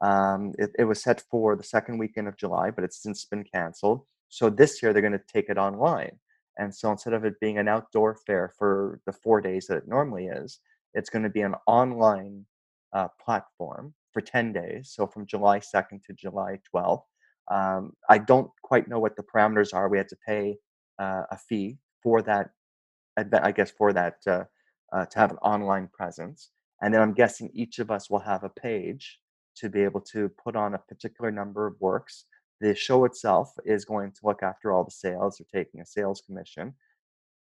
[0.02, 3.44] um, it, it was set for the second weekend of July, but it's since been
[3.44, 4.06] canceled.
[4.30, 6.18] So this year they're going to take it online.
[6.58, 9.88] And so instead of it being an outdoor fair for the four days that it
[9.88, 10.60] normally is,
[10.94, 12.46] it's going to be an online
[12.94, 14.94] uh, platform for 10 days.
[14.96, 17.04] So from July 2nd to July 12th.
[17.52, 19.90] Um, I don't quite know what the parameters are.
[19.90, 20.58] We had to pay
[21.00, 22.52] uh, a fee for that
[23.18, 24.44] I guess for that uh,
[24.92, 26.50] uh, to have an online presence.
[26.82, 29.20] And then I'm guessing each of us will have a page
[29.58, 32.26] to be able to put on a particular number of works.
[32.62, 36.22] The show itself is going to look after all the sales or taking a sales
[36.26, 36.74] commission.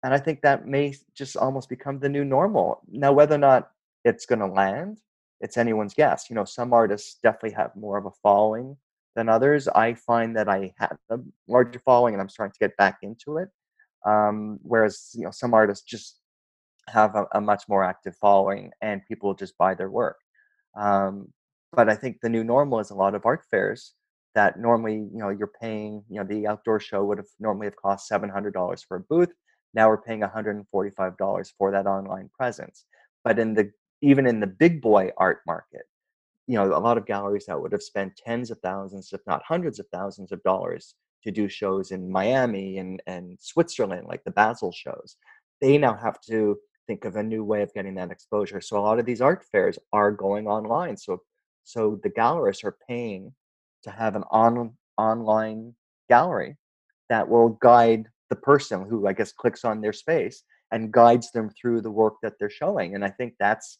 [0.02, 2.80] And I think that may just almost become the new normal.
[2.90, 3.70] Now, whether or not
[4.04, 4.98] it's going to land,
[5.40, 6.28] it's anyone's guess.
[6.30, 8.76] You know, some artists definitely have more of a following
[9.14, 9.68] than others.
[9.68, 13.38] I find that I have a larger following and I'm starting to get back into
[13.38, 13.48] it
[14.06, 16.18] um, whereas you know some artists just
[16.88, 20.16] have a, a much more active following and people just buy their work.
[20.76, 21.32] Um,
[21.72, 23.94] but i think the new normal is a lot of art fairs
[24.34, 27.76] that normally you know you're paying you know the outdoor show would have normally have
[27.76, 29.32] cost $700 for a booth.
[29.74, 32.84] Now we're paying $145 for that online presence.
[33.24, 33.70] But in the
[34.03, 35.82] even in the big boy art market
[36.51, 39.40] you know, a lot of galleries that would have spent tens of thousands, if not
[39.46, 44.30] hundreds of thousands of dollars to do shows in Miami and, and Switzerland, like the
[44.30, 45.16] Basel shows,
[45.60, 48.60] they now have to think of a new way of getting that exposure.
[48.60, 50.96] So a lot of these art fairs are going online.
[50.96, 51.22] So
[51.64, 53.32] so the gallerists are paying
[53.84, 55.74] to have an on online
[56.08, 56.56] gallery
[57.08, 60.42] that will guide the person who I guess clicks on their space
[60.72, 62.94] and guides them through the work that they're showing.
[62.94, 63.78] And I think that's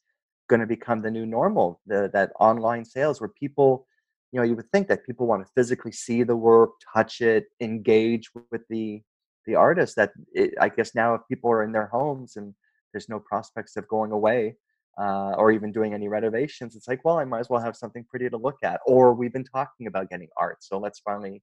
[0.49, 3.87] going to become the new normal, the, that online sales where people
[4.33, 7.47] you know, you would think that people want to physically see the work, touch it,
[7.61, 9.03] engage with the
[9.47, 9.97] the artist.
[9.97, 12.55] That it, I guess now, if people are in their homes and
[12.93, 14.57] there's no prospects of going away
[14.99, 18.05] uh, or even doing any renovations, it's like, well, I might as well have something
[18.09, 18.81] pretty to look at.
[18.87, 21.43] Or we've been talking about getting art, so let's finally,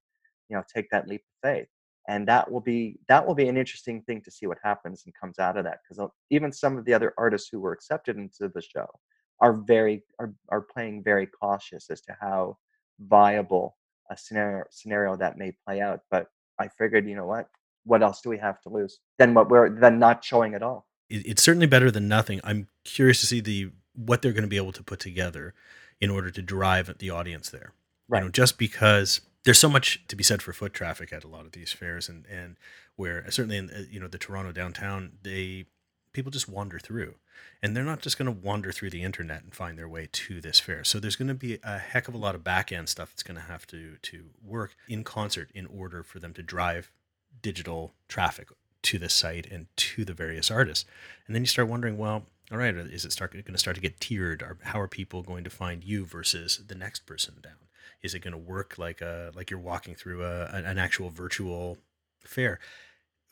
[0.49, 1.67] you know, take that leap of faith.
[2.09, 5.13] And that will be that will be an interesting thing to see what happens and
[5.13, 8.47] comes out of that because even some of the other artists who were accepted into
[8.47, 8.87] the show
[9.41, 12.57] are very are, are playing very cautious as to how
[12.99, 13.77] viable
[14.09, 16.01] a scenario scenario that may play out.
[16.09, 16.27] But
[16.59, 17.49] I figured, you know what?
[17.83, 18.99] What else do we have to lose?
[19.17, 20.87] than what we're then not showing at all.
[21.09, 22.39] It, it's certainly better than nothing.
[22.43, 25.53] I'm curious to see the what they're going to be able to put together
[25.99, 27.73] in order to drive the audience there.
[28.07, 28.19] Right.
[28.19, 31.27] You know, just because there's so much to be said for foot traffic at a
[31.27, 32.57] lot of these fairs, and and
[32.95, 35.65] where certainly in uh, you know the Toronto downtown, they
[36.17, 37.13] people just wander through.
[37.61, 40.41] And they're not just going to wander through the internet and find their way to
[40.41, 40.83] this fair.
[40.83, 43.21] So there's going to be a heck of a lot of back end stuff that's
[43.21, 46.91] going to have to to work in concert in order for them to drive
[47.43, 48.47] digital traffic
[48.81, 50.85] to the site and to the various artists.
[51.27, 53.81] And then you start wondering well all right is it start going to start to
[53.81, 54.41] get tiered?
[54.41, 57.67] Or how are people going to find you versus the next person down?
[58.01, 61.77] Is it going to work like a like you're walking through a, an actual virtual
[62.21, 62.59] fair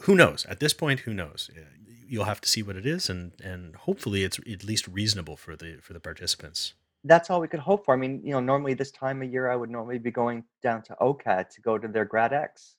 [0.02, 0.46] who knows?
[0.46, 1.50] At this point, who knows?
[1.56, 1.62] Uh,
[2.08, 5.56] you'll have to see what it is, and and hopefully it's at least reasonable for
[5.56, 6.74] the for the participants.
[7.04, 7.94] That's all we could hope for.
[7.94, 10.82] I mean, you know, normally this time of year, I would normally be going down
[10.84, 12.76] to OCAD to go to their GradEx,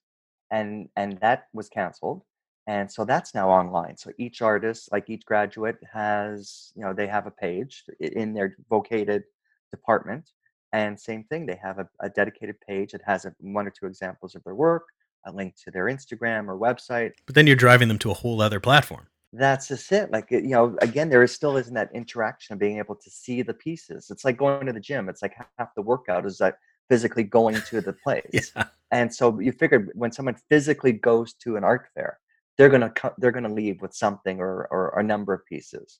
[0.51, 2.23] and and that was canceled,
[2.67, 3.97] and so that's now online.
[3.97, 8.57] So each artist, like each graduate, has you know they have a page in their
[8.69, 9.25] vocated
[9.71, 10.31] department,
[10.73, 13.87] and same thing, they have a, a dedicated page that has a, one or two
[13.87, 14.85] examples of their work
[15.27, 17.12] a link to their Instagram or website.
[17.27, 19.07] But then you're driving them to a whole other platform.
[19.33, 20.11] That's just it.
[20.11, 23.43] Like you know, again, there is still isn't that interaction of being able to see
[23.43, 24.09] the pieces.
[24.11, 25.09] It's like going to the gym.
[25.09, 26.57] It's like half the workout is like
[26.89, 28.53] physically going to the place.
[28.57, 28.64] yeah.
[28.93, 32.18] And so you figure when someone physically goes to an art fair,
[32.57, 35.99] they're gonna they're gonna leave with something or, or, or a number of pieces.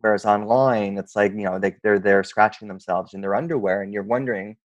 [0.00, 3.92] Whereas online, it's like you know they they're there scratching themselves in their underwear, and
[3.92, 4.56] you're wondering,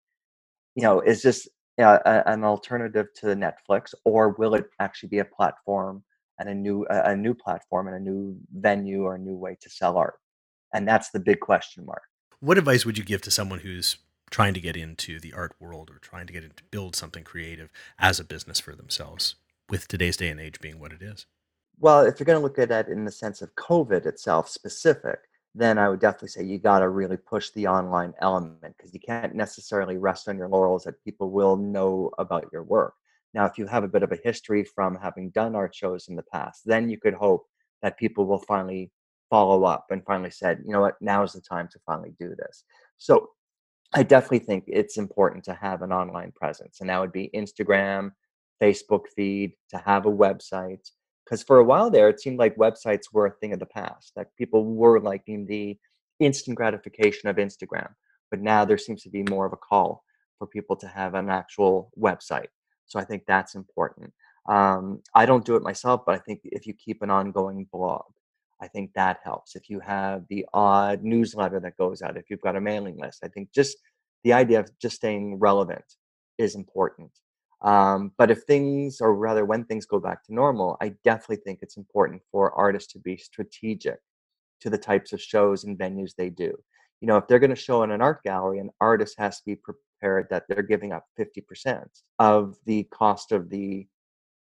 [0.75, 1.47] you know, is this
[1.79, 6.03] yeah, a, an alternative to Netflix, or will it actually be a platform
[6.39, 9.57] and a new a, a new platform and a new venue or a new way
[9.61, 10.19] to sell art?
[10.75, 12.03] And that's the big question mark.
[12.41, 13.97] What advice would you give to someone who's
[14.31, 17.71] trying to get into the art world or trying to get into build something creative
[17.99, 19.37] as a business for themselves,
[19.71, 21.27] with today's day and age being what it is?
[21.81, 25.21] Well, if you're going to look at that in the sense of COVID itself specific,
[25.59, 29.01] then I would definitely say you got to really push the online element because you
[29.01, 32.95] can't necessarily rest on your laurels that people will know about your work.
[33.35, 36.17] Now, if you have a bit of a history from having done art shows in
[36.17, 37.47] the past, then you could hope
[37.83, 38.91] that people will finally
[39.31, 42.35] follow up and finally said, you know what, now is the time to finally do
[42.37, 42.65] this.
[42.97, 43.31] So
[43.93, 48.13] I definitely think it's important to have an online presence, and that would be Instagram,
[48.63, 50.91] Facebook feed, to have a website,
[51.29, 54.13] because for a while there it seemed like websites were a thing of the past
[54.17, 55.77] that people were liking the
[56.21, 57.89] instant gratification of instagram
[58.31, 60.05] but now there seems to be more of a call
[60.39, 62.49] for people to have an actual website
[62.87, 64.13] so i think that's important.
[64.49, 68.05] Um, i don't do it myself but i think if you keep an ongoing blog
[68.61, 69.55] i think that helps.
[69.55, 73.21] If you have the odd newsletter that goes out if you've got a mailing list
[73.25, 73.77] i think just
[74.25, 75.85] the idea of just staying relevant
[76.39, 77.11] is important
[77.63, 81.61] um, but if things, or rather when things go back to normal, I definitely think
[81.63, 83.99] it's important for artists to be strategic
[84.61, 86.57] to the types of shows and venues they do.
[87.01, 89.45] You know, if they're going to show in an art gallery, an artist has to
[89.45, 91.85] be prepared that they're giving up 50%
[92.19, 93.87] of the cost of the,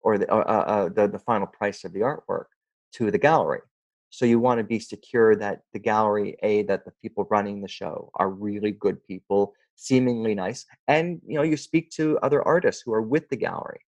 [0.01, 2.45] or the, uh, uh, uh, the, the final price of the artwork
[2.93, 3.61] to the gallery.
[4.09, 7.68] So you want to be secure that the gallery, A, that the people running the
[7.68, 12.82] show are really good people seemingly nice and you know you speak to other artists
[12.84, 13.82] who are with the gallery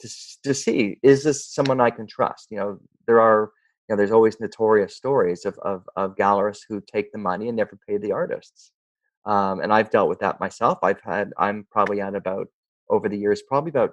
[0.00, 0.08] to,
[0.42, 2.48] to see is this someone i can trust?
[2.50, 3.50] You know there are
[3.88, 7.56] you know there's always notorious stories of, of, of gallerists who take the money and
[7.56, 8.72] never pay the artists
[9.24, 10.78] um, and i've dealt with that myself.
[10.82, 12.48] I've had i'm probably at about
[12.88, 13.92] over the years probably about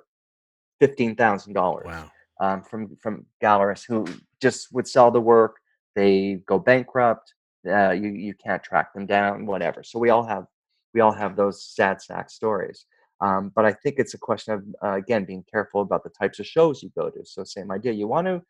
[0.82, 2.12] $15000 wow.
[2.40, 4.06] um, from from gallerists who
[4.42, 5.58] just would sell the work
[5.96, 7.34] they go bankrupt
[7.68, 9.84] uh, you you can't track them down whatever.
[9.84, 10.46] So we all have
[10.94, 12.86] we all have those sad sack stories.
[13.22, 16.40] Um, but I think it's a question of uh, again being careful about the types
[16.40, 17.26] of shows you go to.
[17.26, 17.94] So same idea.
[17.94, 18.42] You want to,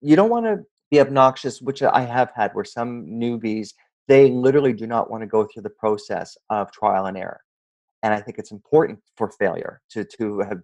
[0.00, 3.70] you don't want to be obnoxious, which I have had, where some newbies
[4.08, 7.40] they literally do not want to go through the process of trial and error.
[8.02, 10.60] And I think it's important for failure to to have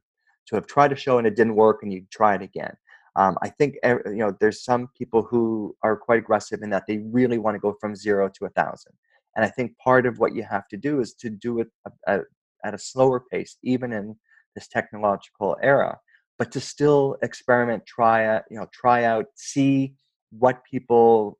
[0.48, 2.74] to have tried a show and it didn't work and you try it again.
[3.16, 6.98] Um, I think you know there's some people who are quite aggressive in that they
[6.98, 8.92] really want to go from zero to a thousand.
[9.36, 12.14] And I think part of what you have to do is to do it a,
[12.14, 12.20] a,
[12.64, 14.16] at a slower pace, even in
[14.54, 15.98] this technological era,
[16.38, 19.94] but to still experiment, try out, you know, try out, see
[20.30, 21.38] what people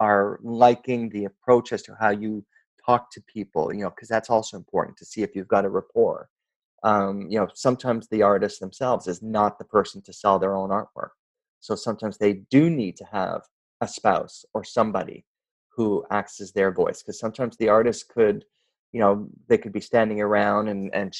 [0.00, 2.44] are liking, the approach as to how you
[2.84, 5.70] talk to people, you know, because that's also important to see if you've got a
[5.70, 6.28] rapport.
[6.84, 10.70] Um, you know, sometimes the artist themselves is not the person to sell their own
[10.70, 11.10] artwork.
[11.60, 13.42] So sometimes they do need to have
[13.80, 15.24] a spouse or somebody
[15.76, 18.44] who acts as their voice because sometimes the artist could
[18.92, 21.14] you know they could be standing around and and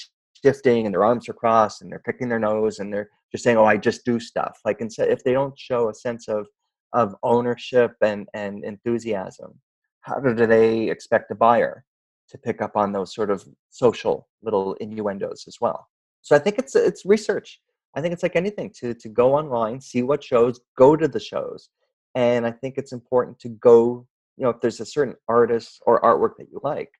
[0.45, 3.57] shifting and their arms are crossed and they're picking their nose and they're just saying
[3.57, 4.59] oh i just do stuff.
[4.65, 6.47] Like instead if they don't show a sense of
[6.93, 9.59] of ownership and and enthusiasm
[10.03, 11.85] how do they expect a buyer
[12.29, 15.87] to pick up on those sort of social little innuendos as well?
[16.23, 17.61] So i think it's it's research.
[17.95, 21.21] I think it's like anything to to go online see what shows go to the
[21.21, 21.69] shows
[22.15, 24.07] and i think it's important to go
[24.37, 26.91] you know if there's a certain artist or artwork that you like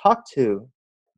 [0.00, 0.68] talk to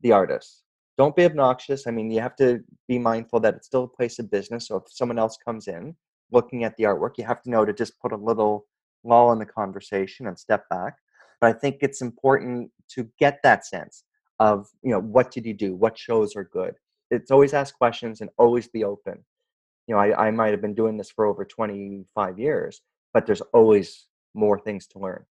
[0.02, 0.62] the artist.
[0.96, 1.86] Don't be obnoxious.
[1.86, 4.76] I mean you have to be mindful that it's still a place of business so
[4.76, 5.94] if someone else comes in
[6.32, 8.66] looking at the artwork you have to know to just put a little
[9.04, 10.94] lull in the conversation and step back.
[11.40, 14.04] But i think it's important to get that sense
[14.40, 15.74] of you know what did you do?
[15.74, 16.74] What shows are good?
[17.10, 19.24] It's always ask questions and always be open.
[19.86, 23.42] You know i, I might have been doing this for over 25 years but there's
[23.52, 25.24] always more things to learn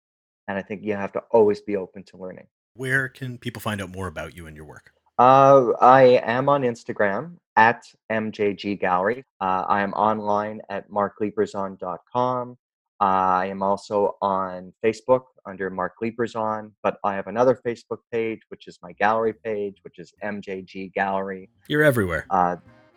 [0.51, 2.47] and I think you have to always be open to learning.
[2.75, 4.93] Where can people find out more about you and your work?
[5.17, 9.25] Uh, I am on Instagram at MJG Gallery.
[9.41, 12.59] Uh, I am online at marklieberzon.com.
[13.01, 18.41] Uh, I am also on Facebook under Mark Lieberzon, but I have another Facebook page,
[18.49, 21.49] which is my gallery page, which is MJG Gallery.
[21.69, 22.27] You're everywhere.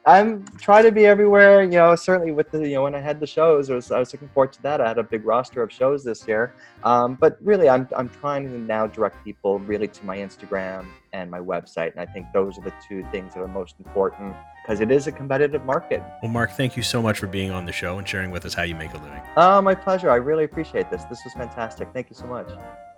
[0.05, 1.63] I'm trying to be everywhere.
[1.63, 3.99] You know, certainly with the you know when I had the shows, I was I
[3.99, 4.81] was looking forward to that.
[4.81, 8.47] I had a big roster of shows this year, um, but really, I'm I'm trying
[8.49, 12.57] to now direct people really to my Instagram and my website, and I think those
[12.57, 16.01] are the two things that are most important because it is a competitive market.
[16.21, 18.53] Well, Mark, thank you so much for being on the show and sharing with us
[18.53, 19.21] how you make a living.
[19.35, 20.09] Oh, my pleasure.
[20.09, 21.03] I really appreciate this.
[21.05, 21.89] This was fantastic.
[21.93, 22.47] Thank you so much.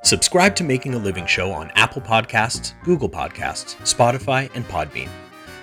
[0.03, 5.10] Subscribe to Making a Living Show on Apple Podcasts, Google Podcasts, Spotify, and Podbean.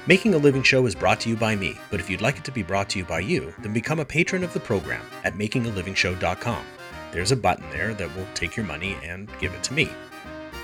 [0.07, 2.44] Making a Living Show is brought to you by me, but if you'd like it
[2.44, 5.34] to be brought to you by you, then become a patron of the program at
[5.34, 6.64] makingalivingshow.com.
[7.12, 9.88] There's a button there that will take your money and give it to me.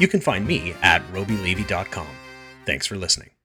[0.01, 2.09] You can find me at robylevy.com.
[2.67, 3.38] Thanks for listening.